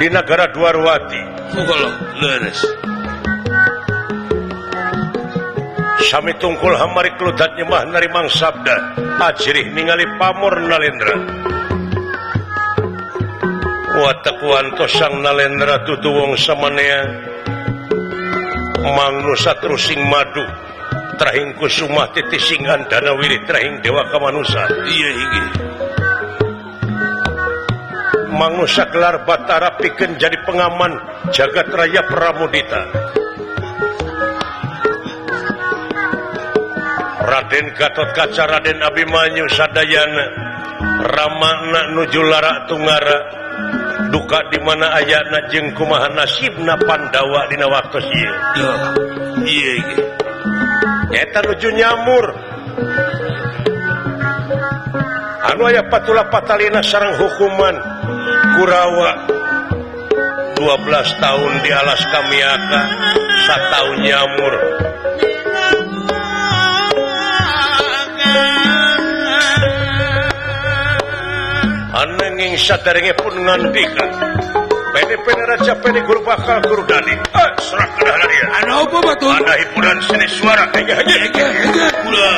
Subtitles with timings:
[0.00, 1.20] di negara Dwarwati.
[6.08, 8.96] Sami tungkul Hamari Kludat nyemah narimang sabda.
[9.20, 11.16] Ajrih ningali pamor Nalendra.
[14.00, 17.04] Watekuanto sang Nalendra tutu wong samanea.
[18.80, 20.48] Mangnusa terusing madu.
[21.20, 24.64] Trahing kusumah titisingan dana wirid trahing dewa kamanusa.
[24.88, 25.44] Iya hinggi
[28.40, 30.96] mangsa gelar Batara piken jadi pengaman
[31.28, 32.80] jagat raya Pramudita.
[37.20, 40.24] Raden Gatot Kaca Raden Abimanyu Sadayana
[41.04, 43.18] Ramana nuju Lara Tunggara
[44.08, 48.34] duka di mana ayana jeung kumaha nasibna Pandawa dina waktu ieu.
[49.44, 49.78] Ieu
[51.12, 52.26] eta nuju nyamur.
[55.40, 57.99] Anu aya patula patalina sarang hukuman.
[58.56, 59.10] Kurawa
[60.58, 62.82] 12 tahun di alas kamiaka
[63.46, 64.54] satu tahun nyamur.
[72.00, 74.06] Anenging saderenge pun ngandika
[74.90, 78.46] Pene pene raja pene guru bakal guru dani eh, serah ke dalam dia.
[78.58, 80.66] Ada apa betul ada hiburan seni suara.
[80.74, 81.46] Ege
[82.02, 82.30] kula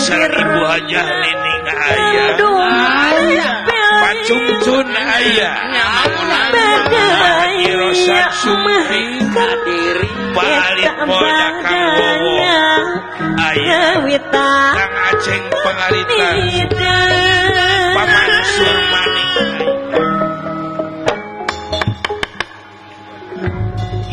[0.00, 2.26] sarang ibu hanya nining aya
[4.00, 5.50] pacungcun aya
[7.70, 9.02] Rosan Sumpi
[9.34, 12.34] kadiri Palit Polda Kang Bowo
[13.40, 13.98] Aya
[14.30, 16.36] Kang Aceng Pengalitan
[17.94, 19.26] Paman Surmani.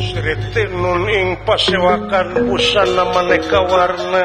[0.09, 4.23] Sritin nun ing pasewakan busana maneka warna.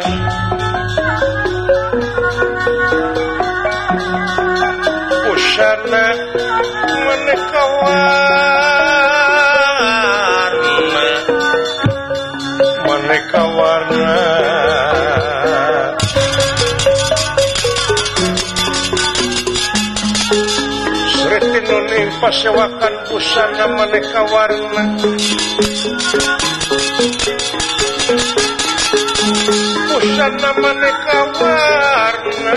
[5.53, 6.05] busana
[7.05, 7.65] warna
[12.89, 14.17] meneka warna.
[21.13, 24.85] Sritinun pasewakan busana meneka warna.
[29.93, 32.57] Busana meneka warna.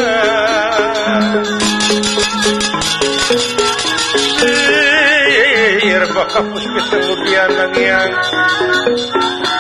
[6.15, 8.11] पुष्प kemudian yang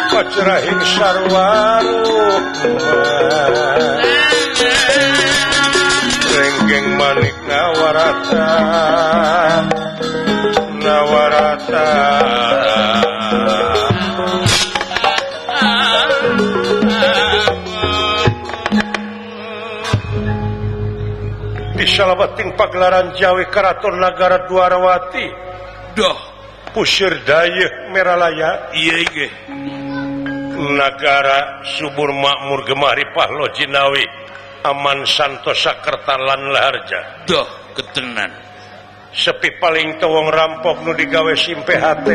[0.07, 1.83] Pacrahing sarwa
[6.31, 8.51] Renggeng manik nawarata
[10.79, 11.89] Nawarata
[21.75, 25.27] Di salabating pagelaran Jawi Keraton Nagara Dwarawati.
[25.99, 26.34] Duh.
[26.75, 28.67] pusir Dayek merahaya
[30.59, 34.03] negara subur makmur Gemari Pahlo Jinawi.
[34.65, 37.29] Aman Santosa Kertalan Laharja.
[37.29, 37.45] Doh
[37.77, 38.33] ketenan.
[39.15, 42.07] Sepi paling tewong rampok Nu digawe simPHT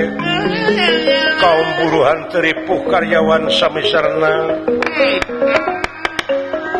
[1.40, 4.34] kaum buruhan teripuh karyawan samisarna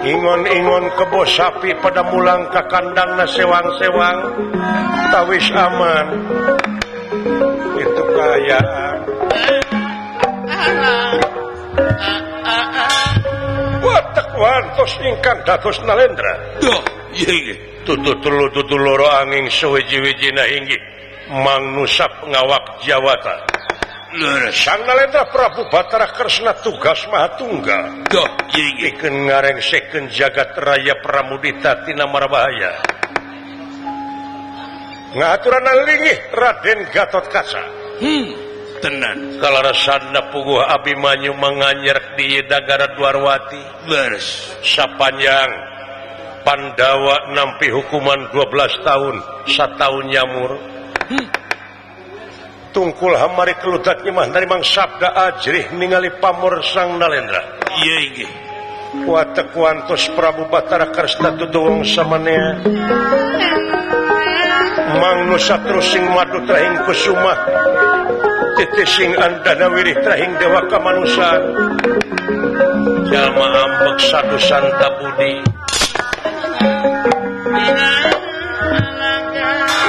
[0.05, 4.19] ingon-ingon kebo sapi pada mulang ke kandang na sewang-sewang
[5.13, 6.07] tawis aman.
[7.11, 8.03] itu
[14.41, 16.35] wantos ingkang datus Nalendra.
[17.85, 20.77] Tutuloro angin sewiji wiji hinggi
[21.31, 23.37] Mang ngawak pengawak Jawata
[24.51, 31.87] sang Nalendra Prabu Batara Kresna tugas Maha Tunggal Duh, iken ngareng seken jagat raya Pramudita
[31.87, 32.75] Tina Marbahaya
[35.15, 37.63] ngaturan linggih Raden Gatot Kaca.
[38.01, 38.27] Hmm,
[38.81, 39.39] tenan.
[39.43, 43.63] Kalau sana puguh Abimanyu menganyer di Dagara Dwarwati.
[43.89, 44.61] Bers.
[44.63, 45.51] sapanjang
[46.41, 50.51] Pandawa nampi hukuman 12 tahun satu tahun nyamur.
[51.11, 51.27] Hmm.
[52.71, 57.43] tungkul hamari keludak mah dari Mang Sabda Ajrih ningali pamor sang Nalendra.
[57.67, 58.27] Iya ini
[59.07, 59.39] kuat
[60.15, 62.59] Prabu Batara Karsta Tudung samanya
[64.99, 67.35] Mang Nusatruing madu trahing kusuma.
[68.59, 71.41] Titising Andana wirih trahing Dewa Kamanusan.
[73.07, 75.39] Jama ambek satu Santa Budi.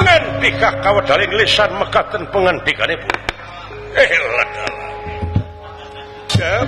[0.02, 3.08] Ngantikah kawat daling lisan mekatan pengantikan ibu
[3.94, 4.50] Elah
[6.42, 6.64] eh,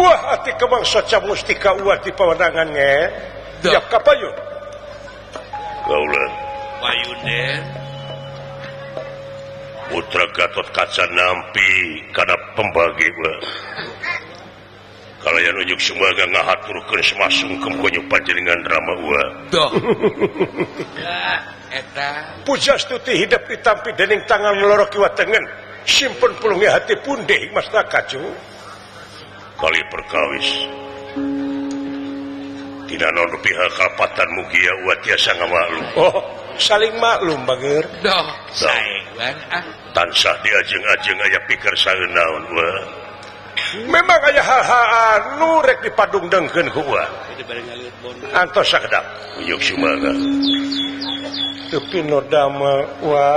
[0.00, 3.12] Buah hati kebangsa mustika uati pawanangannya
[3.62, 4.51] Ya kapayu?
[9.92, 11.70] putra Gatot kaca nampi
[12.16, 13.08] karena pembagi
[15.22, 19.24] kalian semua gak ngahaturkan semasung kemunyu panjenengan drama gua.
[19.54, 19.70] Tuh.
[21.72, 22.10] Eta.
[22.42, 25.40] Puja stuti hidup ditampi dening tangan melorok kiwa tengen
[25.88, 28.20] simpen pulungnya hati pundeh mas kacu
[29.56, 30.48] kali perkawis
[33.00, 35.86] non pihak kapatan mugia buat tiasa maklum.
[35.96, 37.84] Oh saling maklum bager.
[38.04, 38.28] Ah.
[39.92, 42.44] Tansah diajeng-ajeng aya pikir saya naon
[43.88, 47.04] memang aya hahaan nurek di padung dengken gua
[48.32, 49.04] antos sakedap
[49.40, 50.12] uyuk sumaga.
[51.72, 52.20] Tapi no
[53.04, 53.28] wa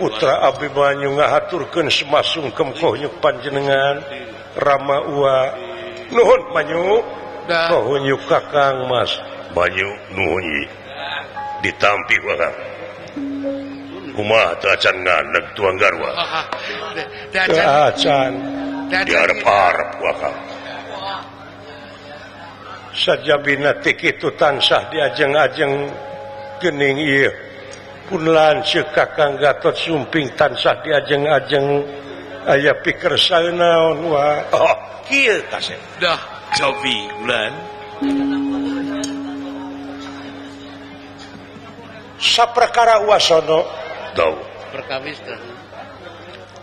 [0.00, 4.00] putra abdi banyu ngahaturkeun semasung kemkoh panjenengan.
[4.52, 5.36] Rama wa
[6.12, 7.00] nuhun banyu
[7.50, 9.10] Hunyu kakang Mas
[9.52, 10.64] Banyu nuhunyi
[11.62, 12.54] ditampi banget
[14.12, 16.10] kuma acan nganeg tuang garwa
[17.88, 18.32] acan
[18.92, 20.36] diharap harap wakang
[22.92, 25.88] saja binatik itu tansah diajeng-ajeng
[26.60, 27.32] gening ieu
[28.06, 31.80] pun lancik kakang gatot sumping tansah diajeng-ajeng
[32.44, 34.76] aya pikir saya naon wa oh
[35.08, 37.52] kieu kasih dah Jovilan
[42.20, 43.64] saperkara Uwasono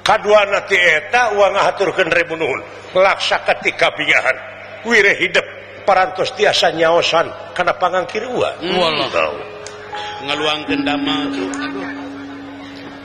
[0.06, 2.62] K2eta uang ngaturkan rebunuhun
[2.98, 4.38] laksa ketika biyahan
[4.86, 5.46] wire hidup
[5.86, 7.30] parantos tiasa nyaosan.
[7.54, 8.58] Kana pangangkir ua.
[8.58, 8.74] Hmm.
[8.78, 9.34] Uang tau
[10.20, 11.16] ngeluang gendama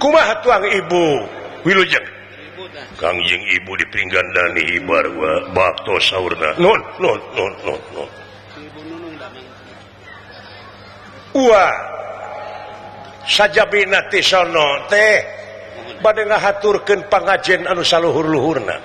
[0.02, 1.04] kumaha tuang ibu?
[1.64, 2.13] Wilujeng.
[2.98, 8.08] Kangjing ibu di pinggan Dani Barwa bakto sauna non non non non non
[11.34, 11.66] Ua.
[13.26, 15.42] saja binati sono teh.
[15.98, 18.76] Bade ngahaturkan pangajen anu saluhur-luhurna.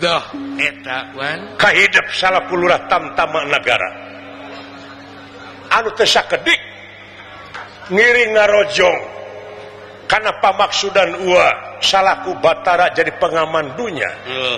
[0.00, 0.24] Dah.
[0.56, 1.54] Eta wan.
[1.60, 3.90] Kahidp salah pulurah tamtama negara.
[5.70, 6.58] Anu teu sakedik.
[7.92, 9.00] Ngiring ngarojong.
[10.08, 14.56] karena pamaksudan ua salahku Batara jadi pengaman dunya oh,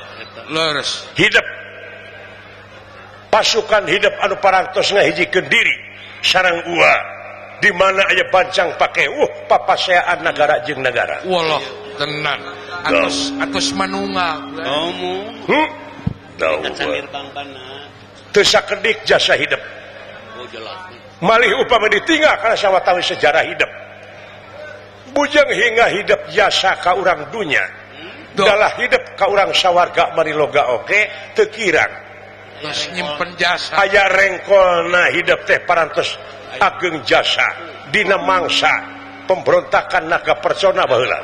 [1.19, 1.47] hidup.
[3.30, 5.76] Pasukan hidup anu parantos hiji diri.
[6.21, 6.95] Sarang ua
[7.62, 11.23] di mana aja bancang pakai uh papaseaan negara jeng negara.
[11.26, 11.62] Walah
[11.95, 12.40] tenan.
[12.87, 14.40] Atus atus manunga.
[14.57, 15.14] Kamu
[15.47, 15.69] hmm?
[18.35, 19.61] Teu sakedik jasa hidup.
[21.21, 23.69] Malih upama ditinggal karena sama tahu sejarah hidup.
[25.21, 27.61] Ujang hingga hidup jasa ka orang dunia
[28.41, 30.89] adalah hidup ka orang sawwarga Mariloga Oke?
[30.89, 31.03] Okay,
[31.37, 31.93] tekirang
[32.97, 33.85] nyimpen jasa.
[33.85, 36.17] Aya rengkol nah hidup teh parantos
[36.61, 37.45] ageng jasa
[37.93, 38.71] Dina mangsa
[39.29, 41.19] pemberontakan naga persona bahula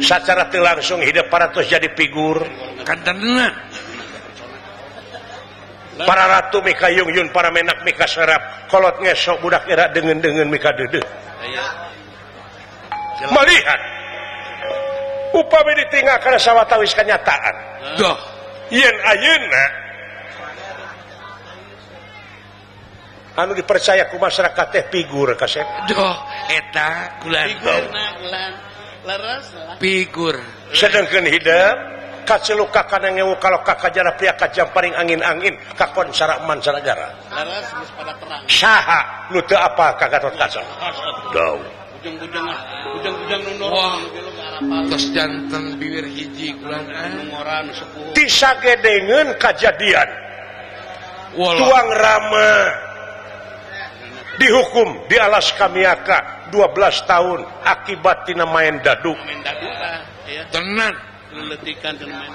[0.00, 2.42] secara langsung hidup paratus jadi figur.
[2.82, 3.52] Kan tenang
[5.98, 11.02] para Ratu Mikayungyun para menak Mika serap kolot ngesok budak era dengan-dengan Mika Dede
[13.28, 13.80] melihat.
[15.30, 17.54] Upami ditinggal karena sawatawis kenyataan.
[18.00, 18.18] Duh.
[18.70, 19.64] yen ayeuna
[23.34, 26.14] anu dipercaya ku masyarakat teh figur kasep Duh,
[26.46, 27.50] eta kulan.
[27.50, 27.84] Figur,
[29.82, 30.34] figur.
[30.70, 31.76] sedangkan hidup
[32.30, 37.10] kaceluka kadang ngewu kalau kakak jarak pria kajam paling angin angin kakon sarak mancanegara
[38.46, 40.62] saha nu teu apa ka Gatot Kaca
[41.34, 41.66] daun
[44.88, 47.12] Terus jantan bibir hiji kulan eh?
[47.28, 48.16] nu sepuluh.
[48.16, 50.08] Tisa gedengen kejadian.
[51.36, 52.52] Tuang rama
[54.40, 56.72] dihukum di alas kamiaka 12
[57.04, 59.12] tahun akibat tina main dadu.
[59.20, 60.00] Main dadu lah.
[60.48, 61.09] Tenang.
[61.34, 62.32] leletikan dan main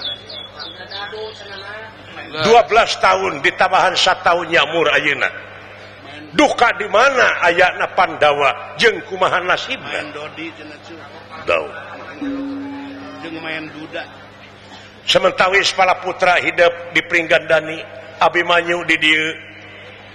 [2.44, 5.30] 12 tahun ditabahan satu tahun nyamur Ayeuna
[6.36, 10.04] duka di mana ayatna Pandawa jeung kumaha nasibna
[11.46, 11.66] Dau.
[13.22, 14.04] Jeung main duda.
[15.06, 17.78] Sementawis pala putra hidup di Pringgandani
[18.18, 19.28] Abimanyu di dieu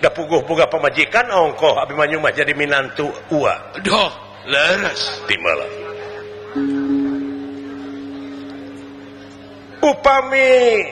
[0.03, 3.79] da puguh-puga pemajikan ongkoh Abimanyu mah jadi minantu ua.
[3.85, 4.11] Doh,
[4.51, 5.69] leres timala.
[9.81, 10.85] upami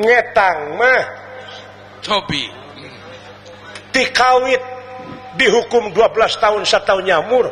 [0.00, 1.02] ngetang mah
[2.02, 2.64] cobi
[3.94, 4.62] dikawit
[5.38, 7.46] dihukum 12 tahun satu nyamur.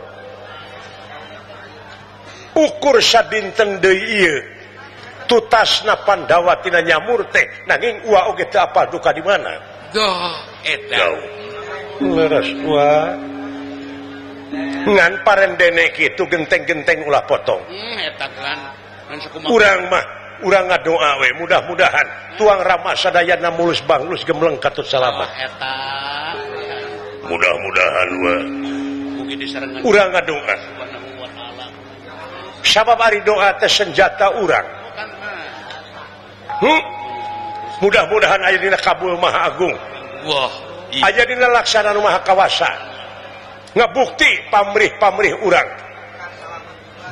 [2.53, 4.29] Ukur sadinten deui
[5.25, 9.57] tutas na Pandawa tina nyamur teh nanging ua oge teu apa duka di mana?
[9.95, 10.37] Doh
[10.67, 11.07] eta.
[12.03, 13.17] Leres ua.
[14.83, 17.63] Ngan parendene kitu genteng-genteng ulah potong.
[17.73, 18.59] Hmm, eta kan
[19.49, 22.37] urang mah urang nga doa we mudah-mudahan.
[22.37, 25.29] Tuang Rama Sadayana mulus Banglus gemleng katut salamat
[27.33, 28.09] mudah-mudahan
[29.87, 30.57] urang nga doa
[32.63, 34.67] sabab ari doa teh senjata urang.
[36.63, 36.83] Hmm?
[37.83, 39.75] mudah-mudahan aya dina kabul Maha Agung.
[40.31, 40.53] Wah
[41.03, 42.71] aja dina laksana Maha Kawasa.
[43.73, 45.67] Ngabukti pamrih-pamrih urang.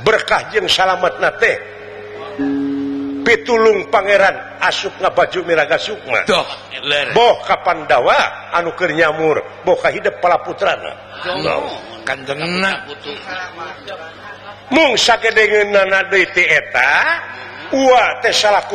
[0.04, 1.56] Berkah jeung salamat teh.
[3.24, 6.24] pitulung Pangeran asup ngabaju miraga Sukma.
[7.14, 8.50] Boh kapan dawa
[9.16, 10.92] boh boka hidup pala putrana.
[12.86, 13.44] Putra
[14.70, 14.98] mungku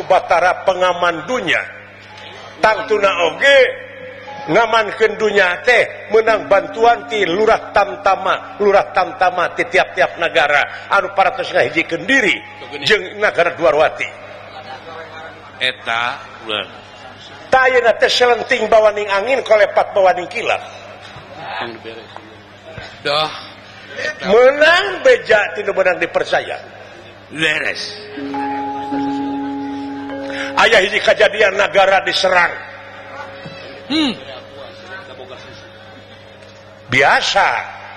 [0.08, 1.60] Batara pengaman dunya.
[2.64, 3.86] Tangtuna oge
[4.46, 11.50] ngaman kendunya teh menang bantuan ti lurah tamtama lurah tamtama ti tiap-tiap negara anu paratus
[11.50, 12.38] hiji kendiri
[12.86, 14.25] jeng negara Dwarwati.
[15.60, 16.20] eta
[18.12, 20.62] selenting bawaning angin kolepat bawaning kilat.
[24.28, 26.58] Menang beja tidak menang dipercaya.
[27.32, 27.82] Leres
[30.60, 32.54] ayah hiji kejadian negara diserang.
[33.86, 34.14] Hmm.
[36.86, 37.48] biasa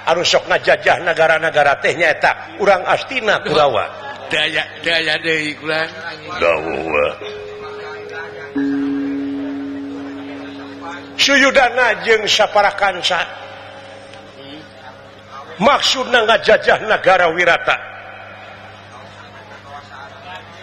[0.09, 3.89] anu sok ngajajah negara-negara tehnya eta urang astina kurawa.
[4.29, 5.89] Daya daya deui kurang
[11.19, 13.21] suyudana jeung saparakansa.
[15.59, 17.77] Maksudna ngajajah negara wirata.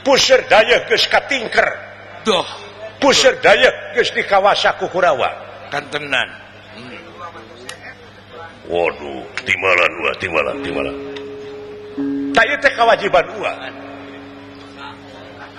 [0.08, 1.68] Pusir daya geus katingker.
[2.24, 2.48] Duh.
[3.04, 5.30] Pusir daya geus di kawasa kukurawa
[5.68, 6.30] kantenan.
[6.80, 6.96] Hmm.
[8.72, 10.96] waduh timalan wa timalan timalan.
[12.32, 13.52] Tak teh kewajiban dua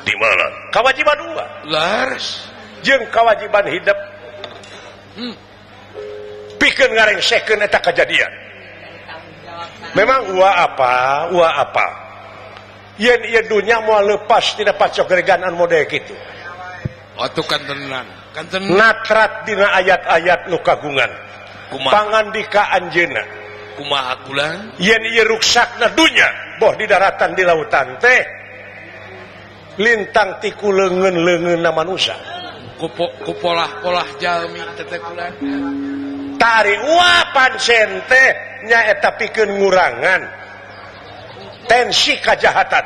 [0.06, 0.52] timalan.
[0.72, 2.48] Kewajiban dua laras.
[2.80, 4.15] Jeung kewajiban hidup.
[6.60, 8.32] pikir ngareng second eta kejadian
[9.96, 10.92] memang uah apa
[11.32, 11.86] uah apa?
[12.96, 16.16] Yen ieu dunya mau lepas tidak pacok gereganan model gitu
[17.16, 21.08] waktu oh, kan tenan kan tenan natrat dina ayat-ayat nu kagungan.
[21.66, 23.20] Pangandika anjeuna.
[23.76, 28.22] Kumaha kulang yen ieu ruksakna dunya boh di daratan di lautan teh
[29.76, 32.16] lintang tiku leungeun-leungeunna manusia.
[33.24, 34.60] kupolah-polah Jami
[36.36, 40.20] tari uapan sentenyaeta pikir ngurangan.
[41.66, 42.84] Tensi kajahatan.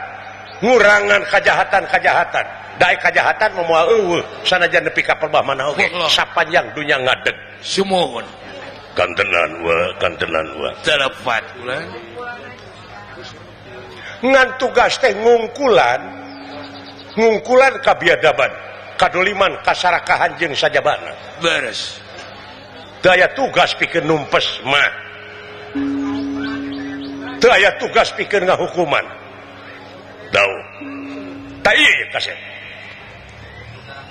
[0.64, 2.46] Ngurangan kajahatan-kajahatan.
[2.80, 4.24] Dari kajahatan memual eueuh.
[4.48, 5.84] Sana jangan nepi kapal bah mana oke?
[5.84, 5.92] Okay.
[6.08, 7.36] sapanjang dunia ngadeg.
[7.60, 8.24] Sumuhun.
[8.96, 11.44] Kantenan wa kantenan wa telepat
[14.20, 16.00] ngan tugas teh ngungkulan.
[17.10, 18.48] Ngungkulan kabiadaban
[19.00, 21.96] kaduliman kasarakahan jeung sajabana beres.
[23.00, 24.92] Daya tugas pikir numpes mah.
[27.40, 29.06] Daya tugas pikir ngahukuman.
[30.28, 30.54] Tahu
[31.64, 32.36] tak iya kasih.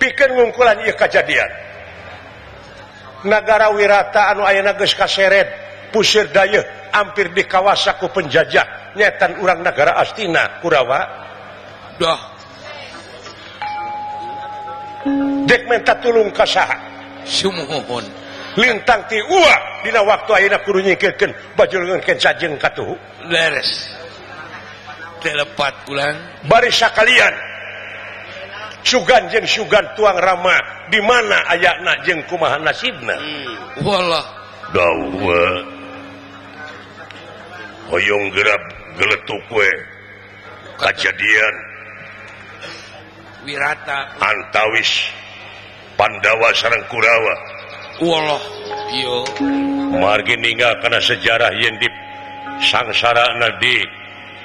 [0.01, 1.69] Pikir ngungkulan iya kejadian
[3.19, 5.47] negara wirata anu ayah nages kaseret
[5.91, 8.97] pusir daya hampir di kawasaku penjajah.
[8.97, 11.05] Nyetan urang negara astina kurawa.
[12.01, 12.38] Dah.
[15.47, 16.75] Dek minta tulung kasaha
[17.23, 18.03] sumuhun.
[18.59, 22.97] Lintang ti ua dina waktu ayeuna kudu nyingkirkeun bajulungeun ke sajeng katuhu
[23.29, 23.95] leres.
[25.23, 26.15] Telepat ulang
[26.49, 27.31] bari sakalian.
[28.83, 30.55] Sugan jeung sugan tuang rama.
[30.89, 33.15] Di mana ayana jeung kumaha nasibna?
[33.15, 33.85] Hmm.
[33.85, 34.25] walah
[34.73, 35.43] dawa.
[37.93, 38.61] Hoyong gerab
[38.97, 39.69] geletuk we.
[40.79, 41.68] Kajadian
[43.43, 44.15] wirata.
[44.19, 45.11] Antawis
[45.99, 47.35] Pandawa sareng Kurawa.
[47.99, 48.39] Woloh
[49.99, 51.91] margi ninggal karena sejarah Yendip
[52.63, 53.83] sangsara Nadi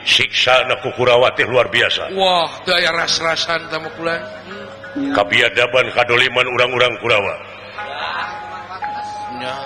[0.04, 2.12] siksa naku Kurawati luar biasa.
[2.12, 4.20] Wah daya ras-rasan tamukulan
[5.16, 7.34] kabiadaban kadoliman urang-urang Kurawa.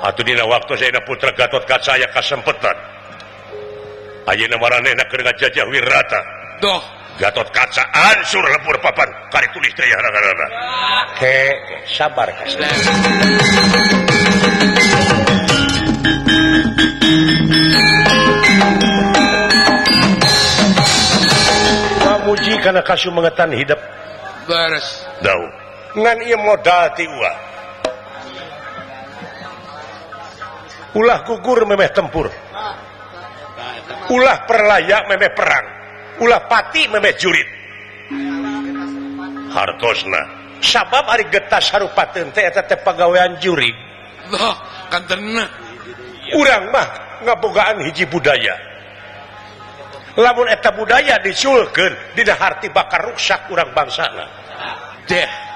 [0.05, 2.75] Atau dina waktu saya putra Gatot Kaca aya kasempetan.
[4.29, 6.21] Ayeuna maranehna keur ngajajah Wirata.
[6.61, 6.83] Doh.
[7.19, 10.47] Gatot Kaca ansur lempur papan kari tulis teh harana
[11.19, 11.35] ke
[11.91, 12.63] sabar kasih
[21.99, 23.83] Pamuji karena kasu mengetan hidup
[24.47, 25.03] Beres.
[25.19, 25.43] dau.
[25.99, 27.37] Ngan ieu modal ti ulah.
[30.95, 32.31] Ulah gugur memeh tempur.
[34.09, 35.68] Ulah perlaya memeh perang.
[36.19, 37.49] ulah pati memeh jurid
[39.53, 40.23] hartosna.
[40.59, 43.75] Sabab ari getas harupaten teh eta teh pagawean jurig
[44.29, 44.55] loh
[44.91, 45.47] kantenna
[46.35, 46.87] urang mah
[47.25, 48.59] ngabogaan hiji budaya.
[50.19, 54.27] Lamun eta budaya diculkeun dina harti bakar ruksak urang bangsana.
[55.07, 55.48] Deh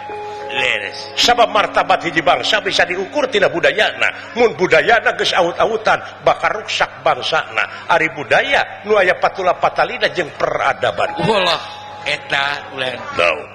[0.63, 4.39] beres sabab martabat hiji bangsa bisa diukur tidak budayana.
[4.39, 7.91] Mun budayana geus aut-autan bakar ruksak bangsana.
[7.91, 11.11] Ari budaya nu aya patula patalina jeung peradaban.
[11.27, 11.63] Ulah
[12.07, 13.52] eta ulah no.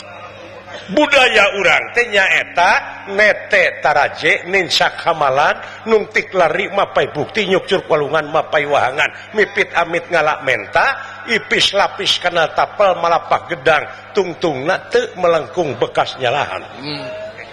[0.92, 2.72] budaya urang tenyaeta
[3.12, 9.08] netetaraje ninsa Kamalan nungtik lari mapai bukti nyukcur walungan mapai wahangan.
[9.36, 10.96] Mipit amit ngalak menta
[11.28, 13.84] ipis lapis kana tapel malapak gedang
[14.16, 16.64] tungtung teu melengkung bekas nyalahan.
[16.80, 17.06] Hmm,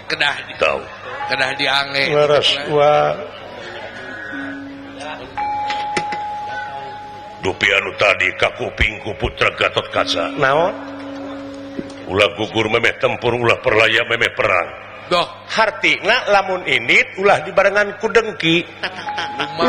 [0.07, 0.81] kedah di, tahu
[1.31, 2.03] kedah diange.
[2.11, 2.95] Leres wa.
[7.45, 10.33] Dupi anu tadi kakuping ku putra Gatot Kaca.
[10.33, 10.94] Naon?
[12.09, 14.67] ulah gugur memeh tempur ulah perlaya memeh perang.
[15.05, 15.27] Doh.
[15.45, 18.65] Hartina lamun ini ulah dibarengan ku dengki.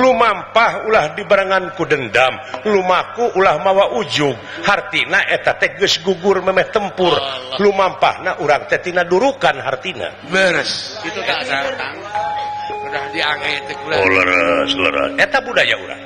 [0.01, 2.33] Lu mampah ulah dibarengan ku dendam.
[2.65, 4.33] Lumaku ulah mawa ujung
[4.65, 7.13] hartina eta teges gugur memeh tempur.
[7.61, 10.09] Lumampahna lu mampah tina urang tetina durukan hartina.
[10.33, 10.97] Beres.
[11.05, 11.59] Itu tak ada
[12.97, 15.13] teh diangkat oh, leres leres.
[15.21, 16.03] Eta budaya urang.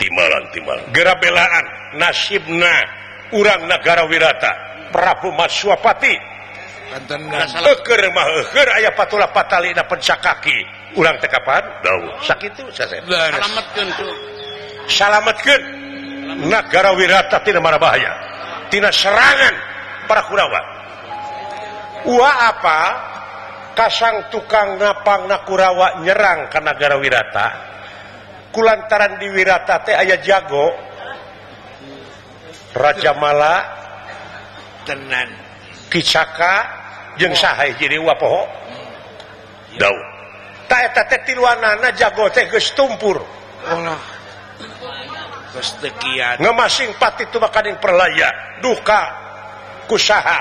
[0.00, 0.84] Timalan timalan.
[0.96, 1.64] Gera belaan
[2.00, 2.99] nasibna.
[3.34, 4.52] urang negara wirata.
[4.90, 6.14] Prabu Maswapati
[8.74, 10.78] aya patula patalina pencakaki.
[10.98, 12.50] Ulang tekapan dauh sakit
[14.90, 15.62] Salametkeun
[16.50, 18.10] negara wirata tidak mara bahaya?
[18.74, 19.54] Tina serangan
[20.10, 20.60] para Kurawa
[22.10, 22.80] Ua apa?
[23.76, 27.46] Kasang tukang ngapang na kurawa nyerang ke negara wirata.
[28.50, 30.74] Kulantaran di wirata teh ayah jago.
[32.70, 33.66] Raja mala
[34.86, 35.28] tenan
[35.90, 36.54] Kicaka
[37.18, 38.46] jeung Sahay jadi wapoho
[41.10, 43.18] teh tiluanana jago teh geus tumpur.
[43.66, 43.98] Allah.
[45.50, 46.38] Geus teu kiat.
[46.38, 48.30] ngemasing pati itu makaning perlaya
[48.62, 49.02] duka
[49.90, 50.40] kusaha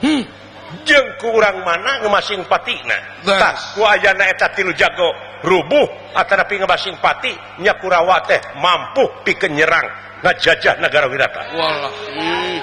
[0.00, 0.43] hmm.
[0.82, 2.98] jeng kurang mana ngemasing patina
[3.78, 5.14] wayanaeta tilu jago
[5.46, 9.86] rubuh tapi ngemasing patinya kurawa teh mampu piken nyerang
[10.24, 11.42] ngajajah negara wirata.
[11.52, 12.58] Hmm.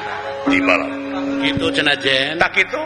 [0.50, 0.92] di malam
[1.46, 2.82] gitu cenajen tak itu.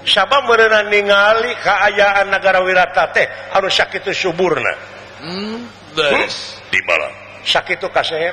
[0.00, 4.72] Sabab merenang ningali keayaan negara wirata teh harus sakit itu suburna?
[5.20, 5.66] Hmm.
[5.98, 6.28] hmm.
[6.70, 7.12] di malam
[7.44, 8.32] sakit itu kasih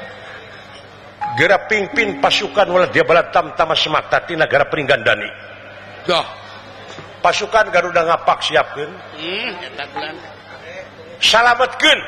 [1.35, 5.27] gera pingpin pasukan oleh dia balatam tama semata di negara Pringgandani
[6.07, 6.27] Duh.
[7.19, 8.87] pasukan Garuda ngapak siapkan.
[9.19, 9.51] Hmm,
[11.19, 11.99] salamatkan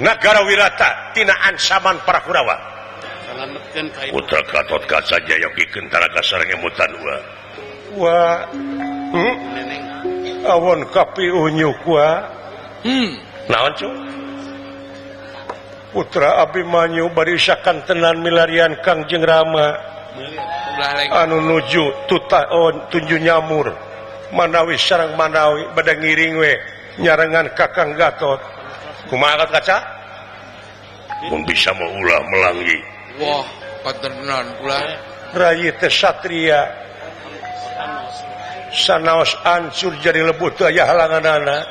[0.00, 2.56] negara wirata tina ansaman para Kurawa
[4.10, 7.16] putra Gatot Kaca Jaya bikin taraga sarang emutan wa
[7.94, 8.20] wa
[9.14, 9.34] hmm?
[10.46, 12.26] awon kapi unyuk wa
[12.82, 13.10] hmm.
[13.50, 13.88] naon cu
[15.94, 19.78] Putra Abimanyu barisakan tenan milarian Kangjeng Rama.
[21.14, 23.70] Anu nuju tuta oh, tunju nyamur.
[24.34, 26.52] Manawi sarang Manawi badang ngiring we
[26.98, 28.42] nyarengan Kakang Gatot.
[29.06, 29.78] Kumaha kaca?
[31.30, 33.46] Mun bisa mau ulah melangi wah
[33.86, 34.82] paternan ulah
[35.34, 36.82] rayi satria.
[38.74, 41.62] Sanaos ancur jadi lebut aya halangan anak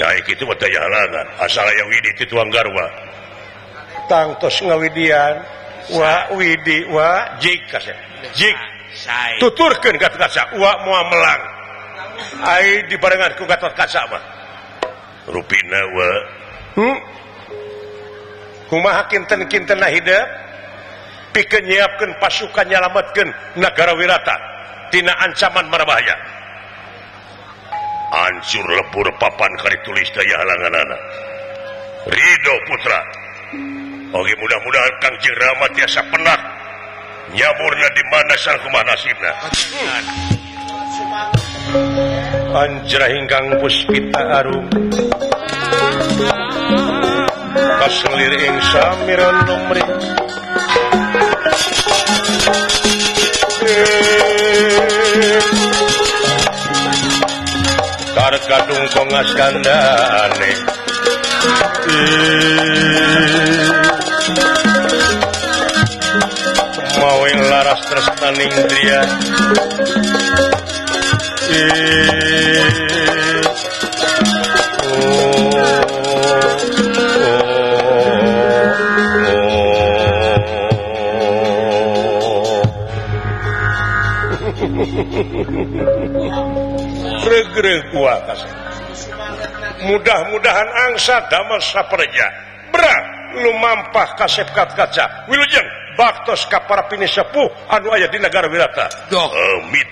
[0.00, 1.26] ya itu teh halangan.
[1.44, 2.88] Asal aya widi itu anggarwa
[4.08, 5.44] utang tos ngawidian
[5.92, 7.68] wa widi wa jik.
[8.32, 8.56] Jik
[9.36, 11.42] tuturkan ka kaca wa mua melang.
[12.40, 14.24] Ai dibarengan ku gatot kaca mah.
[15.28, 16.08] Rupina wa.
[16.80, 16.96] Hmm?
[18.68, 20.24] kumaha kinten-kintenna nah
[21.32, 23.28] pikeun nyiapkeun pasukan nyalametkeun
[23.60, 24.36] negara wirata.
[24.88, 26.16] Tina ancaman marbahaya
[28.08, 31.00] hancur lebur papan kari tulis daya halangan anak.
[32.08, 33.00] Ridho Putra.
[34.08, 36.40] Oke mudah-mudahan Kang Jirama tiasa penat.
[37.28, 39.32] Nyaburna di mana sang kumanasibna.
[42.56, 44.64] Anjra hinggang puspita arum.
[47.78, 49.84] Kaselir ing samiran nomri
[58.16, 60.52] Karkadung kongas kandane
[67.00, 69.00] mawing laras tresnaning indriya
[87.28, 87.84] Greg-greg
[88.28, 88.67] kasih.
[89.88, 92.26] mudah-mudahan angsa Damasperja
[92.68, 92.96] bra
[93.40, 95.64] lumampah kasepkat kaca Wilujeng
[95.96, 98.86] baktos ka para pini sepuh anu ayah di negara wirata.
[99.10, 99.88] Domit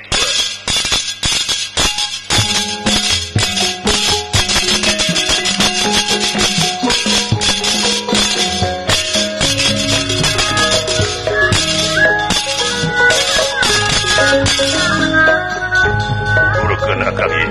[17.16, 17.42] kali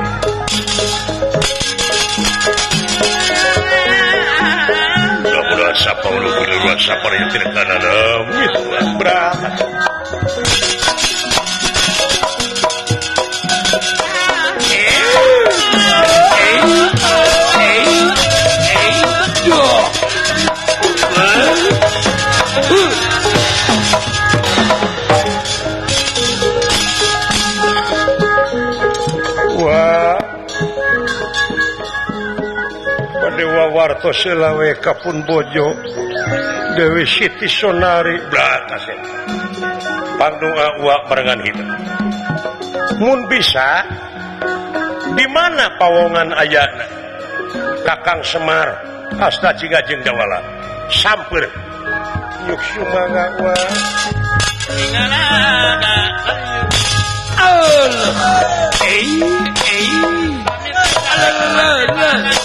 [6.06, 6.30] akal ieu.
[6.30, 8.54] Mudah-mudahan sapa ulu luar sapa yang tidak kanan amit
[9.02, 9.34] lah
[33.36, 35.76] Dewa Wartos selawe Kapun Bojo.
[36.76, 38.16] Dewi Siti Sonari.
[41.06, 41.64] Barengan itu
[43.00, 43.84] Mun bisa
[45.16, 46.88] di mana pawongan ayana
[47.84, 48.68] Kakang Semar
[49.20, 50.40] Asta Cigajeng Dawala
[50.92, 51.46] Samper
[52.48, 53.56] Yuk Sumagawa
[57.36, 57.86] Allah
[61.46, 62.45] Allah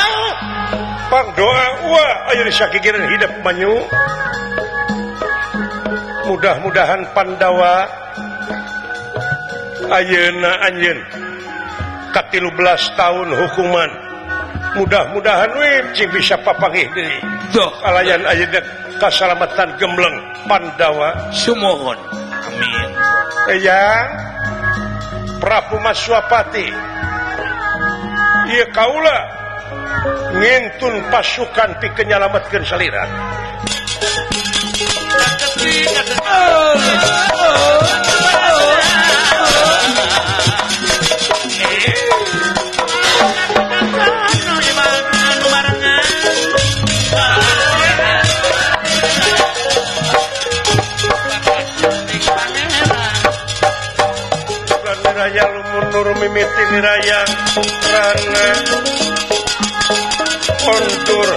[1.11, 3.83] gampang doa Wah ayo disakikiran hidup banyu.
[6.31, 7.83] Mudah-mudahan Pandawa
[9.91, 11.03] Ayeuna Anjen
[12.15, 13.91] katilu belas tahun hukuman.
[14.79, 17.19] Mudah-mudahan wajib bisa papangih deui.
[17.83, 18.63] Alayan ayeuna
[18.95, 20.15] keselamatan gembleng
[20.47, 21.27] Pandawa.
[21.35, 21.99] Sumohon.
[22.23, 22.89] Amin.
[23.59, 24.07] Ya
[25.43, 26.71] Prabu Maswapati.
[28.47, 29.40] Iya kaulah
[30.37, 33.09] ngentun pasukan pi pikirnyalamatkan saliran.
[55.21, 57.29] Raya lumunur mimiti dirayang
[57.93, 58.47] rana.
[60.59, 61.29] kontur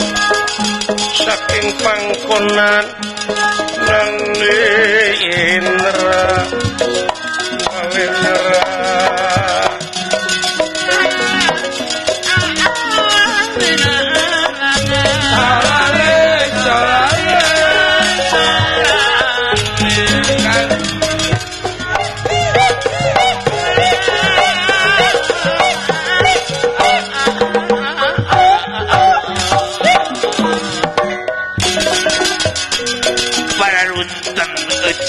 [1.14, 2.84] saking pangkonan
[3.86, 4.14] nang
[5.22, 6.26] Indra.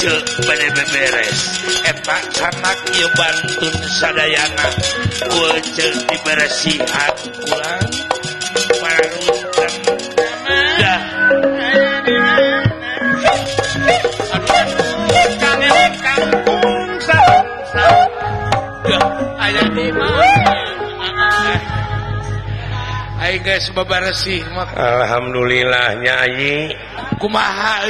[0.05, 1.39] geus beres
[1.81, 4.69] eta kana kieu bantuan sadayana.
[5.33, 7.89] Cuci diberesihan kulang
[8.77, 9.29] parung
[10.77, 11.01] dah.
[14.35, 17.19] Ayeuna kana kampung sa
[18.85, 20.45] dah mah
[23.25, 26.77] ai geus alhamdulillah nyayi
[27.25, 27.89] kumaha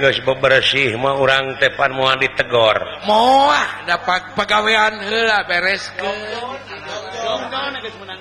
[0.00, 6.16] geus bebersih urang orang tepan mau ditegor Moal dapat pegaweian heula bereskeun.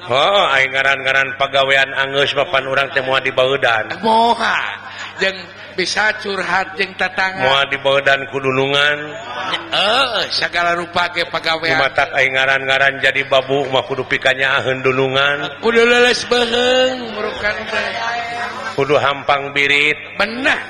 [0.06, 3.95] Oh, aing ngaran-garan pegaweian Angus papan urang teh moal dibaeudan.
[4.04, 4.85] Moal.
[5.19, 5.38] jeng
[5.75, 7.78] bisa curhat jeng tetangga moal di
[8.32, 8.97] kudunungan.
[9.75, 15.60] Eh segala rupa ke pegawai mata ngaran-garan jadi babu mah kudu pikannya ahen dunungan.
[15.60, 17.56] Kudu leles beheng merukan
[18.80, 19.99] kudu hampang birit.
[20.15, 20.63] Benar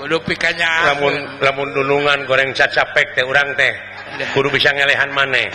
[0.00, 1.14] kudu pikannya lamun
[1.44, 3.72] lamun dunungan goreng cacapek teh urang teh.
[4.34, 5.48] kudu bisa ngelehan maneh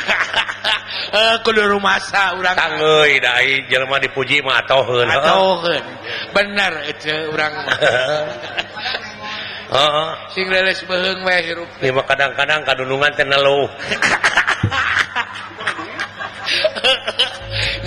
[1.17, 5.83] eh, kudu rumasa urang tanggeuy ai jelema dipuji mah atoheun atoheun
[6.31, 7.53] bener itu urang
[9.65, 10.07] Heeh.
[10.29, 11.65] Sing leles beheung wae hirup.
[11.81, 13.65] Ieu mah kadang-kadang kadunungan teh neluh.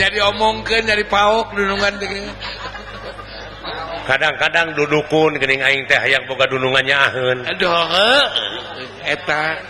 [0.00, 2.10] Jadi omongkeun dari paok dunungan teh
[4.08, 7.38] kadang-kadang dudukun geuning aing teh hayang boga dunungannya aheun.
[7.44, 8.26] Aduh.
[9.04, 9.60] Eta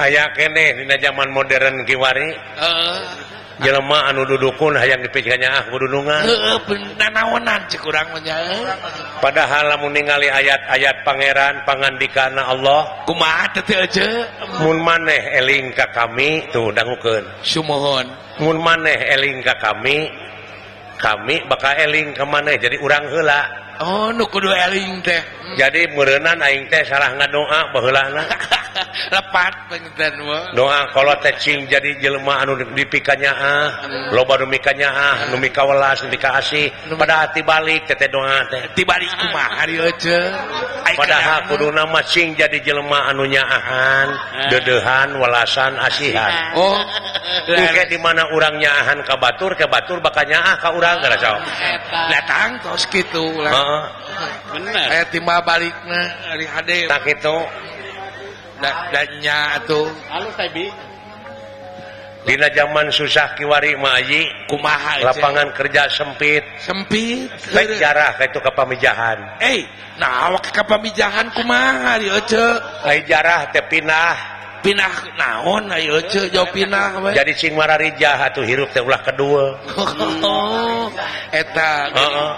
[0.00, 2.98] aya kene dina zaman modern kiwari uh,
[3.60, 8.08] jelema anu dudukun hayang dipikirnya ah kudunungan urang nanaonan kurang
[9.20, 14.24] padahal lamun ningali ayat-ayat pangeran pangandikana Allah kumaha teh aja?
[14.64, 17.24] mun maneh eling ka kami tuh dangukeun.
[17.44, 18.06] Sumohon.
[18.40, 20.08] Mun maneh eling ka kami
[21.00, 23.40] kami bakal eling ka maneh jadi urang heula.
[23.80, 25.22] Oh, eling teh.
[25.56, 27.60] Jadi merenan aing teh salah nggak doa
[29.10, 29.52] lepat
[30.54, 33.66] doa kalau tecing jadi jelma anu dipikannya ah.
[33.82, 34.14] Hmm.
[34.14, 35.16] Loba numikanya ah.
[35.32, 38.62] Numika welas numika asih pada hati balik teteh doa teh.
[38.76, 39.88] Tibalik kumaha dieu
[40.90, 44.48] padahal kudu nama cing jadi jelma anunya ahan hmm.
[44.52, 46.52] dedehan welasan asihan.
[46.52, 46.76] Oh.
[47.50, 49.14] Oke di mana orangnya ahan ke
[49.66, 51.16] batur bakanya ah ka urang gara
[51.90, 53.50] nah tangtos gitu lah
[54.56, 54.86] bener.
[54.88, 56.78] Saya timba hade.
[56.88, 57.36] Tak itu
[58.60, 59.88] dannya tuh
[62.20, 64.28] Dina zaman susah Kiwari mah ayi.
[64.44, 66.44] Kumaha lapangan kerja sempit.
[66.60, 67.32] Sempit.
[67.56, 69.40] Baik jarah itu ka pamijahan.
[69.40, 69.64] Eh
[69.96, 72.40] nah awak ka pamijahan kumaha di oce
[72.88, 74.16] ai jarah teh pindah
[74.64, 77.12] pindah naon ayo oce jauh pindah we.
[77.12, 79.56] jadi sing mararijah atuh hirup teh ulah kedua.
[80.20, 80.92] Oh,
[81.32, 81.88] eta.
[81.88, 82.32] Uh -uh.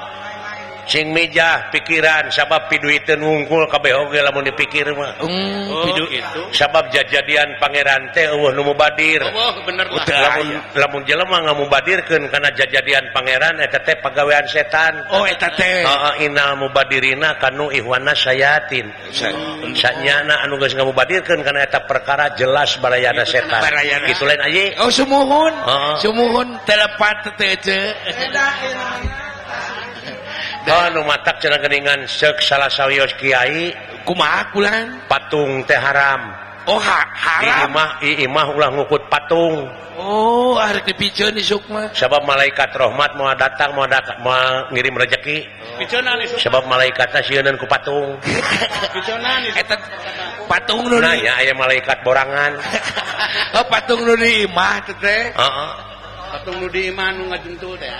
[0.87, 5.15] sing mijah pikiran sabab piduiten ngungkul KBOG lamun dipikir mah.
[5.23, 6.43] Mm, oh, oh gitu.
[6.51, 9.23] sabab jajadian pangeran teh eueuh nu mubadir.
[9.23, 10.05] Oh, bener lah.
[10.07, 14.99] Lamun, lamun jelema ngamubadirkeun kana jajadian pangeran eta teh pagawean setan.
[15.15, 15.87] Oh eta teh.
[15.87, 18.91] Heeh inal mubadirina kanu ihwana sayatin.
[18.91, 23.63] Oh, sanyana anu geus ngamubadirkeun kana eta perkara jelas barayana setan.
[23.63, 24.07] barayana.
[24.11, 25.55] Kitu lain aye oh sumuhun.
[25.55, 25.95] Heeh.
[26.03, 27.95] Sumuhun telepat teh teu
[31.03, 33.11] mataningan salah kiai.
[33.19, 33.75] Kyai
[34.55, 35.03] kulan?
[35.11, 36.31] Patung teh haram.
[36.71, 36.79] Oh
[38.23, 39.67] imah ulang ngukut patung.
[39.99, 40.57] Oh
[41.93, 45.45] sebab malaikat rahmat mau datang mau datang mengirim rezeki
[45.83, 46.39] oh.
[46.39, 48.15] sebab malaikat nasional ku patung.
[50.51, 52.55] Patung nanya aya malaikat borangan.
[53.53, 54.81] Oh patung Imah
[55.37, 55.92] uh -uh.
[56.33, 57.93] Patung nu diiman nu ngajuntu teh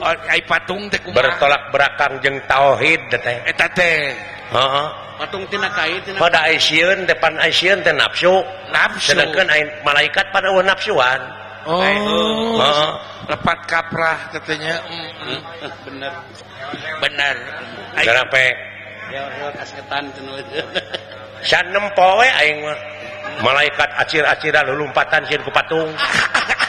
[0.00, 1.20] oh ai patung teh kumaha?
[1.20, 4.16] Bertolak belakang jeung tauhid teh eta teh.
[4.48, 4.88] Heeh.
[5.20, 8.40] Patung tina kai tina pada aisieun depan aisieun teh nafsu
[8.72, 11.20] nafsu sedangkan ai malaikat pada eueuh nafsuan
[11.68, 11.84] oh.
[12.56, 12.90] Heeh.
[13.28, 15.40] lepat kaprah tetenya mm, mm.
[15.84, 16.12] Bener.
[17.04, 17.36] Bener.
[18.00, 18.46] Ai- Garape
[19.12, 19.24] Ya
[19.56, 20.40] kasetan cenah
[21.48, 22.78] sanem poe aing mah.
[23.38, 25.88] Malaikat acir-aciran lulumpatan sieun ku patung.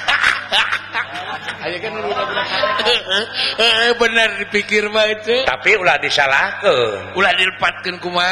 [4.01, 4.89] bener eh, dipikir
[5.45, 7.13] tapi ulah disalahkeun.
[7.13, 8.25] Ulah dilepatkeun kuma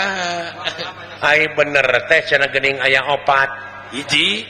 [1.18, 3.50] Hai bener teh cenaing ayam opat.
[3.94, 4.46] Hiji.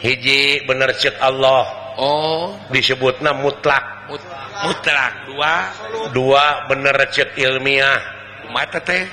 [0.00, 1.66] Hiji bener cek Allah.
[2.00, 2.56] Oh.
[2.72, 4.08] Disebutna mutlak.
[4.10, 4.22] Mut
[4.66, 5.12] mutlak.
[5.30, 5.54] Dua.
[6.10, 8.00] Dua bener cek ilmiah.
[8.50, 9.06] Mata teh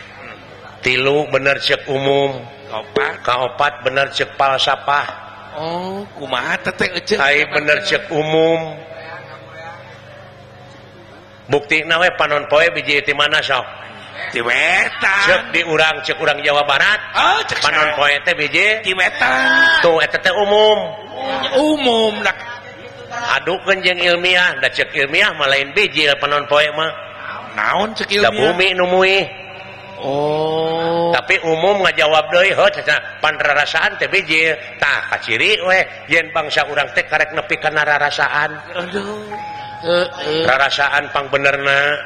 [0.82, 2.42] tilu bener cek umum.
[2.74, 3.22] Opat.
[3.22, 5.27] Kaopat bener cek falsafah.
[5.58, 6.54] Oh kumaha
[7.50, 8.78] bener cek umum.
[11.50, 13.66] Bukti nawe panon poe biji di mana sok
[14.30, 17.00] di wetan cek di urang cek urang Jawa Barat.
[17.18, 18.86] Oh, cek panon poe teh biji.
[18.86, 19.34] Di wetan
[19.82, 20.78] tuh eta teh umum.
[21.58, 22.38] Umum nak
[23.42, 24.62] adukeun jeung ilmiah.
[24.62, 26.94] Da cek ilmiah mah lain biji panon poe mah.
[27.58, 28.30] Naon cek ilmiah?
[28.30, 29.26] da bumi numui.
[30.06, 30.77] Oh.
[31.14, 35.80] tapi umum ngajawab deui heuh cenah pan rarasaan teh panrasaan tah kaciri we
[36.12, 38.52] yen bangsa urang teh karek nepi karena rasaan
[40.48, 41.98] rarasaan pang benerna.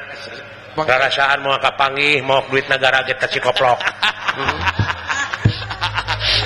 [0.71, 3.75] Rarasaan mau kapanggih mau duit negara kita cikoplok.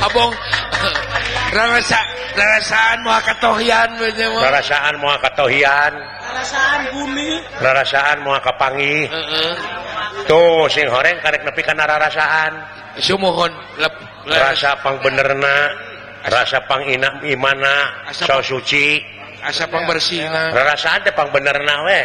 [0.05, 0.33] Abong
[2.35, 3.89] rarasaan mua katohian
[4.43, 5.93] rarasaan mua katohian.
[7.63, 9.51] Rarasaan mau kapanggih Heeh.
[10.27, 12.53] tuh sing horeng karek nepi kana rarasaan.
[12.99, 13.51] Sumuhun
[14.27, 15.71] rasa pang benerna
[16.27, 18.99] rasa pang ina imana so suci.
[19.45, 22.01] Asa pang bersih rarasaan teh pang benerna we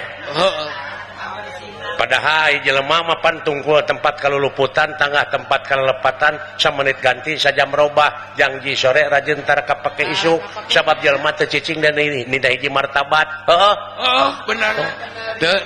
[2.00, 8.72] padahal jelema mah pan tungkul tempat kaluluputan tangga tempat kalelepatan semenit ganti saja merubah janji
[8.72, 10.40] sore rajentar kapake ah, isuk.
[10.72, 13.44] sahabat jelema tercicing dan ini nida hiji martabat.
[13.52, 14.28] Oh, oh.
[14.48, 14.90] Benar oh.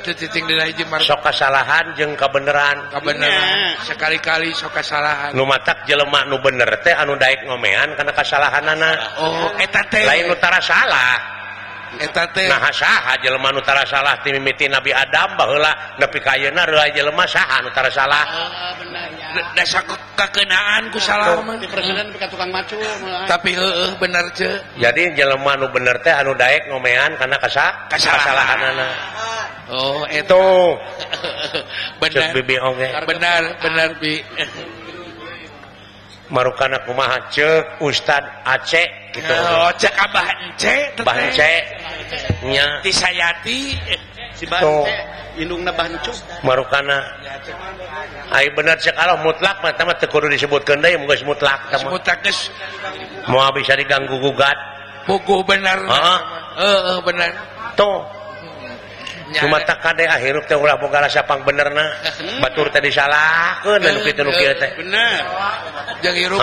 [0.03, 1.07] tercicing dina hiji martabat.
[1.07, 7.14] Sok kesalahan jeng kebenaran kebenaran sekali-kali sok kesalahan nu matak jelema nu bener teh anu
[7.14, 10.03] daek ngomean karena kesalahan anak oh eta teh.
[10.03, 11.35] Lain utara salah.
[13.23, 15.97] Jelmanutara salah timimiti Nabi Adam bahlah
[16.95, 18.25] jelema saha jelma Nutara salah.
[19.55, 19.83] Dasa
[20.15, 21.43] kekenaanku salah
[23.27, 24.47] tapi eh, eh, bener ce
[24.79, 28.95] jadi jelema nu bener teh anu Daek ngomean karena kasa kesalahan anak
[29.65, 30.45] Oh itu
[32.03, 32.37] bener
[33.09, 33.43] benar.
[33.65, 33.91] Benar
[36.33, 39.33] marukana kumaha ceuk Ustad Aceh gitu.
[39.33, 41.63] Eh, oh, cek abah Aceh ah, bahan cek
[42.49, 42.67] nya.
[42.81, 43.77] Disayati
[44.33, 44.93] si Bante
[45.37, 46.15] indungna bancuk.
[46.47, 47.03] marukana.
[48.33, 51.93] Ai bener cek Allah mutlak mah tama teu kudu disebutkeun deui muga mutlak tama.
[51.93, 52.49] Mutlak geus.
[53.29, 54.57] Moal bisa diganggu gugat.
[55.05, 55.77] Buku bener.
[55.85, 56.19] Heeh.
[56.57, 57.31] Uh, uh, bener.
[57.77, 58.24] Tuh.
[59.33, 62.45] cuma tak kade ahirup teh ulah boga rasa pang bener hmm.
[62.45, 65.23] batur teh disalahkeun anu kitu nu kieu eh, teh bener.
[66.05, 66.41] Jeung hirup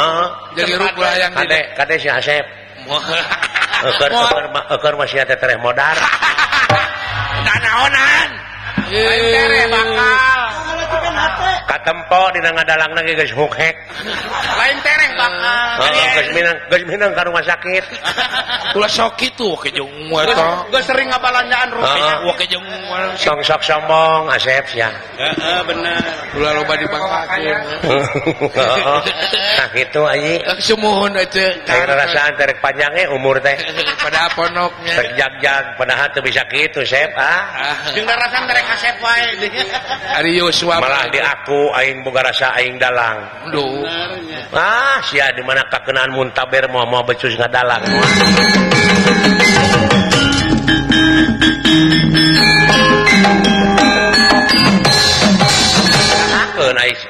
[0.57, 2.45] jeung hirup ulah yang kade kade si Asep
[3.81, 4.43] Eker, eker,
[4.77, 5.97] eker masih ada tereh modar.
[7.45, 8.29] Danaonan.
[8.89, 9.67] Tereh eh.
[9.69, 10.39] bakal.
[11.71, 13.75] katempo di ngadalang lagi guys hukhek
[14.59, 15.31] lain tereng pak.
[15.79, 17.83] Guys minang guys minang ke rumah sakit.
[18.75, 22.23] Ulah sok itu ke jeung eta geus sering ngabalanjaan rupanya.
[22.27, 22.63] Uh, ke jeung
[23.15, 25.99] song sok sombong asep ya heeh bener.
[26.35, 27.59] Ulah loba dipangkakeun
[29.59, 33.55] nah kitu ayi sumuhun aja teh rasaan terek panjangnya umur teh.
[34.03, 34.97] Pada ponoknya.
[34.97, 37.47] Terek jag-jag padahal teu bisa kitu sep ah.
[37.95, 39.23] Jeung rasaan terek asep wae.
[40.19, 43.21] Ari Yusuf malah diaku aing boga rasa aing dalang.
[43.53, 43.85] Duh.
[44.55, 47.83] Ah sia di mana kakenaan muntaber mau mau becus ngadalang.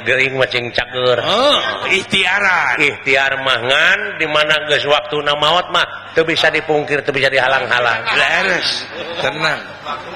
[0.02, 1.20] Gering macing cager.
[1.22, 1.58] Oh,
[1.94, 2.82] ikhtiaran.
[2.82, 8.02] Ikhtiar mangan di mana geus waktuna maot mah teu bisa dipungkir teu bisa dihalang-halang.
[8.18, 8.90] Leres.
[9.22, 9.62] tenang.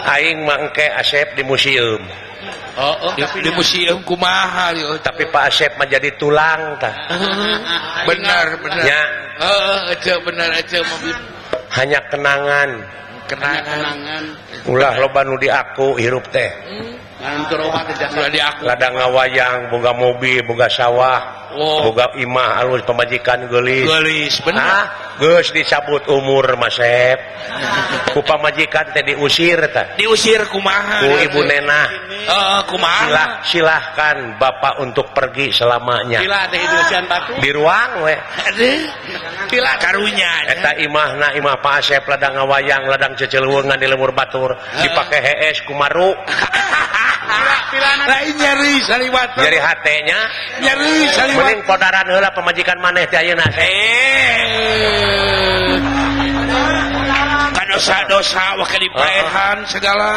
[0.10, 2.02] Aing mangke asep di museum.
[2.76, 6.96] Oh, oh, di, di museum kumaha oh, tapi Pak Asep menjadi tulang tah.
[7.06, 8.84] Ah, ah, ah, benar benar.
[8.84, 9.02] Ya.
[9.40, 11.16] Oh, oh aja benar aja mobil.
[11.74, 12.70] Hanya kenangan.
[13.26, 13.64] Kenangan.
[13.64, 14.24] kenangan.
[14.70, 16.52] Ulah loba nu di aku hirup teh.
[16.68, 16.94] Hmm.
[17.50, 18.62] Ulah di aku.
[18.68, 21.90] Ladang ngawayang, boga mobil, boga sawah, oh.
[21.90, 23.88] boga imah alus pemajikan gelis.
[23.88, 24.62] Gelis, benar.
[24.62, 24.86] Ah?
[25.20, 27.20] geus dicabut umur Masep
[28.12, 31.04] kupa majikan teh diusir teh diusir kumaha?
[31.04, 31.84] Ku ibu nena.
[32.26, 33.06] Heeh kumaha?
[33.06, 36.24] Silah, silahkan bapak untuk pergi selamanya.
[36.24, 37.34] Bila teh hidusan batu?
[37.44, 38.16] Di ruang we.
[39.52, 44.56] Bila karunya eta imahna imah Pak Asep ladang ngawayang ladang cecelungan di lemur batur.
[44.80, 46.16] Dipake hees kumaru.
[48.36, 48.74] nyeri
[49.38, 50.20] nyeri hatnya
[50.62, 54.96] nyeri kodaran hela pemajikan maneh dayuna eh.
[57.76, 59.68] dosa-dosa wakil dipaehan ah.
[59.68, 60.12] segala.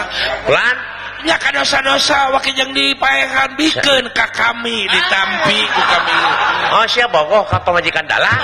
[0.47, 0.77] Pelan
[1.27, 6.19] nya ka dosa-dosa wakil yang dipaehan bikin ka kami ditampi ku kami.
[6.79, 8.39] Oh siap bogoh ka pemajikan dalang.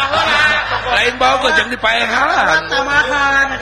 [0.91, 2.61] Lain bogoh yang dipaehan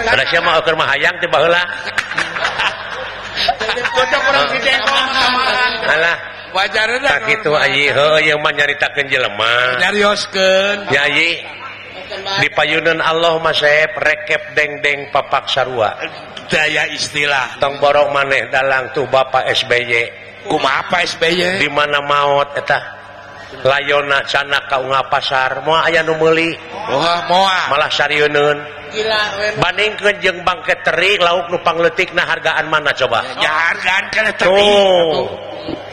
[0.02, 1.62] udah siap mau keur mahayang teh baheula
[8.52, 9.80] nyaritakan jelemahyi
[12.44, 15.96] di payunan Allah Masep rekep dengdeng papak sarua.
[16.52, 17.56] Daya istilah.
[17.56, 23.00] Tong borong maneh dalang tuh Bapak SBY kuma apa SBY di mana maut eta?
[23.64, 25.64] Layona cana kau nga pasar.
[25.64, 26.52] Mau aya numeli
[27.28, 28.81] moal malah Sariunun
[29.58, 33.24] bandingkan jeng bangket terik lauk nupangletik nah hargaan mana coba?
[33.40, 34.04] Ya, hargaan
[34.48, 35.28] oh.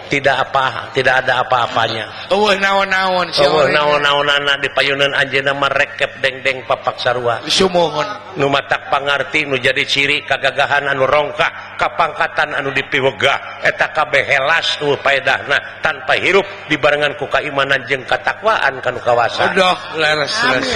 [0.10, 2.10] tidak apa tidak ada apa-apanya.
[2.34, 9.56] Eueuh naon-naon oh, naon-naon di payunan Anjna merekep dengdeng papak sarwa Sumohon numatak pangarti nu
[9.62, 16.46] jadi ciri kagagahan anu rongkah kapangkatan anu dipiwegah eta kabeh helas nu paedahna tanpa hirup
[16.68, 19.54] dibarengan ku keimanan jeung katakwaan kanu kawasan.
[19.54, 20.74] Aduh, leres, leres.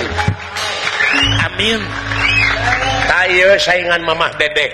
[1.45, 2.23] Amém.
[3.14, 4.74] Ayo saingan mamah dedek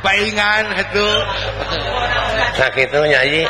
[0.00, 0.86] palingan ah, ah.
[0.96, 1.16] tuh
[2.56, 3.44] sakit nah, nyanyi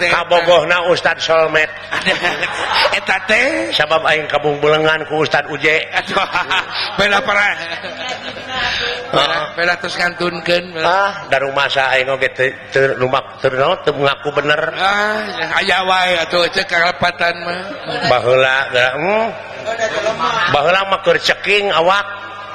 [0.00, 0.08] teh.
[0.08, 1.68] Kabogohna Ustad Solmet.
[3.76, 5.84] Sabab Aing kabungbulengan ku Ustad Uje.
[6.96, 7.48] Bela para.
[9.56, 9.76] Bela ah.
[9.76, 12.08] terus ngantunkan ah dari rumah saya Aing
[12.72, 14.60] teu rumah terno ngaku bener.
[14.76, 17.60] Ah ayah wae atau cek kalepatan mah.
[18.08, 19.26] Bahula hmm.
[20.52, 21.57] bahula makur ceki.
[21.58, 22.06] ceking awak.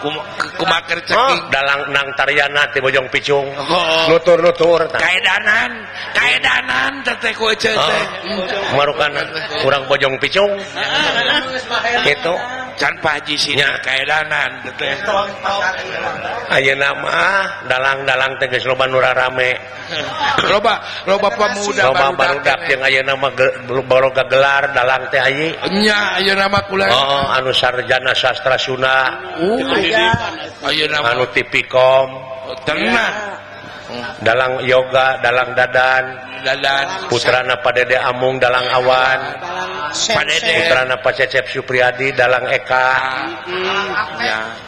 [0.04, 0.20] Kum-
[0.60, 3.48] kumaker oh, dalang nang tariana ti bojong picung.
[3.56, 4.12] Oh.
[4.12, 5.72] nutur-nutur kaedanan
[6.12, 8.04] kaedanan teteh ku ece Oh, teh.
[8.76, 9.16] Marukan
[9.64, 10.52] kurang bojong picung.
[12.04, 12.34] Gitu.
[12.80, 14.64] can Haji sinya kaedanan
[16.50, 19.54] Ayo nama dalang-dalang teges loba nura rame
[20.52, 23.28] loba loba pemuda loba barudak yang mah nama
[23.84, 25.52] baroga gelar dalang teh ayi
[25.84, 29.12] nya ayeuna nama kula oh, oh anu sarjana sastra sunda.
[29.40, 31.16] Uh, ayo nama.
[31.16, 32.08] Anu tipikom.
[32.44, 33.44] Oh, Tenang
[34.24, 36.06] dalang yoga dalang dadan.
[36.44, 37.08] Dadan.
[37.08, 39.20] Putrana Padede Amung dalang awan.
[40.60, 42.90] Putrana Pak Cecep Supriyadi dalang Eka.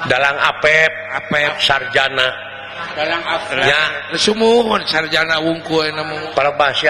[0.07, 0.91] Dalang Apep.
[1.19, 1.51] Apep.
[1.59, 2.54] Sarjana.
[4.19, 5.79] summohon sarjana wungku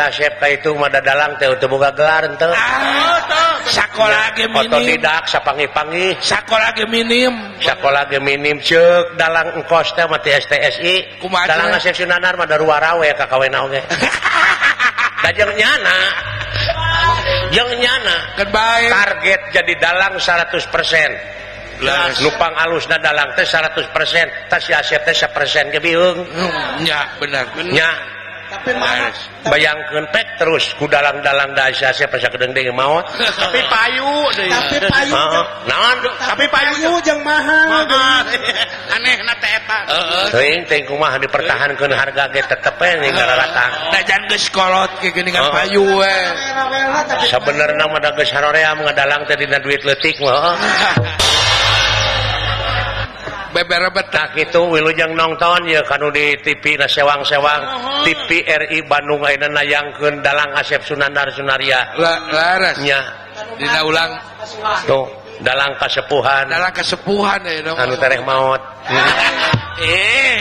[0.09, 1.37] siapa itu mada dalang
[1.69, 4.33] boga gelar ah, sekolah
[4.85, 6.17] tidak sapangi-pangi.
[6.21, 7.33] Sekolah minim.
[7.61, 13.81] Sekolah minim cek dalang engkos teh mati STSI dalang seksi nanar mada ruarawe kakawin oge
[15.25, 15.99] dajeng nyana.
[17.53, 18.17] Yang nyana.
[18.89, 21.44] Target jadi dalang 100%
[21.83, 22.21] Las.
[22.23, 23.91] lupang alus na dalang teh 100%
[24.47, 26.23] tas si Asep teh 1% ge biung
[26.87, 28.15] ya benar nya
[28.45, 29.09] tapi mana
[29.49, 34.53] bayangkan pek terus ku dalang-dalang da si Asep pas kedeng deng mau tapi payu deui
[34.53, 35.13] tapi payu
[35.65, 37.89] naon tapi payu jeung mahal
[38.93, 39.79] aneh na teh eta
[40.29, 45.81] teuing teuing kumaha dipertahankeun harga ge tetep ning rata da geus kolot ge geuningan payu
[45.81, 46.15] we
[47.25, 50.53] sabenerna mah da geus haroream ngadalang teh dina duit leutik mah
[53.55, 57.61] beberebetah gitu Wilujeng nonton ya kan di TV na sewang-sewang
[58.03, 61.95] TV RI Bandung Aina nayangkeun dalang Asep Sunandar Sunaria.
[61.95, 62.99] Larasnya.
[63.55, 64.11] Dina ulang.
[64.83, 65.07] Tuh,
[65.39, 66.51] dalang kasepuhan.
[66.51, 67.79] Dalang kesepuhan ya dong.
[67.79, 68.59] Anu tereh maut.
[69.75, 70.39] Eh,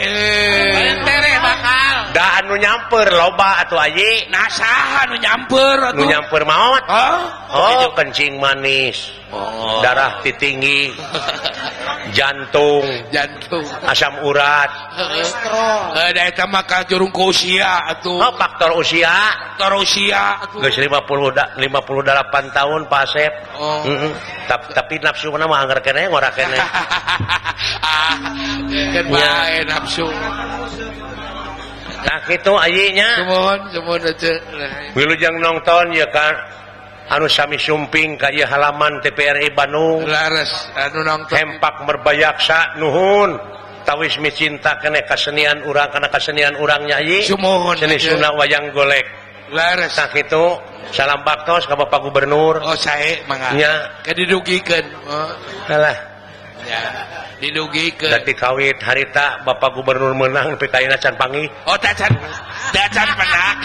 [0.71, 0.95] eh.
[1.03, 7.19] tereh bakal Da anu nyamper loba atau ayi nasahan anu nyamper anu nyamper maut oh,
[7.51, 9.11] oh kencing manis.
[9.35, 9.83] Oh.
[9.83, 10.95] darah titinggi
[12.15, 12.87] jantung.
[13.11, 13.67] Jantung.
[13.83, 14.71] Asam urat.
[14.95, 18.15] Kolesterol eh, da eta mah ka jurung ku usia atuh.
[18.15, 19.11] Oh, faktor usia.
[19.59, 20.63] Faktor usia atuh.
[20.63, 23.33] Geus 50 da, 58 tahun Pak Asep.
[23.59, 23.83] Oh.
[23.83, 24.11] mm -mm.
[24.47, 26.55] Ta tapi nafsu mana mah anggar kene ngora kene
[27.83, 28.15] ah
[28.95, 30.07] kan bae eh, nafsu.
[32.05, 33.25] nah itu aynyajang
[35.41, 36.33] nonton ya kan
[37.09, 40.05] anu Sami Sumping kay halaman TPRI Bandung.
[41.29, 43.37] Tempak merbayaksa Nuhun.
[43.85, 47.21] Tawis micinta kene kesenian urang karena kesenian urang nyayi
[47.77, 49.05] seni Sunnah wayang golek.
[49.53, 49.93] Lares.
[49.93, 50.57] Nah, itu
[50.89, 52.65] salam baktos ke Bapak Gubernur.
[52.65, 53.21] Oh, saya
[54.17, 55.29] didugikan oh.
[57.39, 61.45] didugi ke kawit harita Bapak Gubernur menang PK can pangi.
[61.67, 62.11] Oh, tacan,
[62.71, 63.57] tacan penak,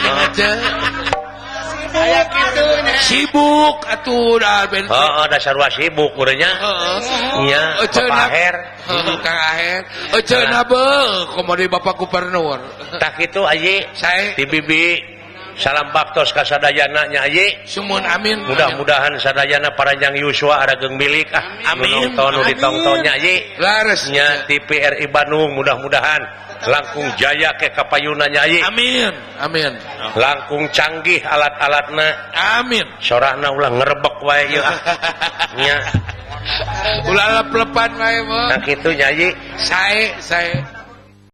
[3.02, 4.38] sibuk atur
[4.86, 6.98] oh, oh dasar sibuk kurnya oh, oh.
[7.42, 7.50] hmm.
[11.66, 12.58] Bapak Gubernur?
[12.98, 13.82] Tak itu Aji.
[13.94, 15.02] Saya dibibi
[15.56, 17.26] salam baktos kasadayananya
[17.66, 18.42] Sumun amin.
[18.46, 21.44] Mudah-mudahan sadayana paranjang Yusua ada geng milik ah.
[21.74, 22.14] Amin.
[22.14, 23.14] Tahun ditontonnya
[23.58, 26.22] laresnya TPRI Bandung mudah-mudahan.
[26.68, 29.14] Langkung Jaya ke kapayunanya amin.
[29.40, 29.72] Amin.
[30.12, 32.12] Langkung canggih alat-alatna.
[32.60, 32.84] Amin.
[33.00, 34.78] Sorana ulah ngerebek wae yuk ah.
[37.08, 39.28] ulah lepat wae nah gitu nyayi
[39.60, 40.56] saya saya